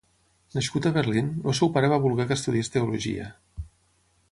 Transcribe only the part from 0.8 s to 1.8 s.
a Berlín, el seu